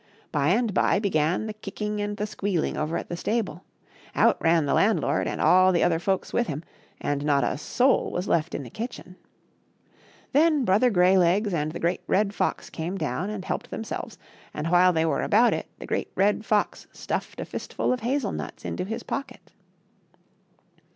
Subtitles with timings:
[0.31, 3.63] By and by began the kicking and the squealing over at the stable;
[4.15, 6.63] out ran the landlord and all the other folks with him,
[6.99, 9.15] and not a soul was left in the kitchen.
[10.33, 14.17] Then brother Greylegs and the Great Red Fox came down and helped themselves,
[14.55, 18.31] and while they were about it the Great Red Fox stuffed a fistful of hazel
[18.31, 19.51] nuts into his pocket.